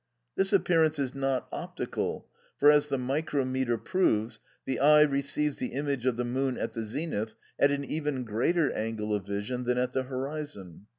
This 0.35 0.51
appearance 0.51 0.97
is 0.97 1.13
not 1.13 1.47
optical, 1.51 2.27
for 2.57 2.71
as 2.71 2.87
the 2.87 2.97
micrometre 2.97 3.77
proves, 3.77 4.39
the 4.65 4.79
eye 4.79 5.03
receives 5.03 5.59
the 5.59 5.73
image 5.73 6.07
of 6.07 6.17
the 6.17 6.25
moon 6.25 6.57
at 6.57 6.73
the 6.73 6.87
zenith, 6.87 7.35
at 7.59 7.69
an 7.69 7.85
even 7.85 8.23
greater 8.23 8.71
angle 8.71 9.13
of 9.13 9.27
vision 9.27 9.63
than 9.63 9.77
at 9.77 9.93
the 9.93 10.01
horizon. 10.01 10.87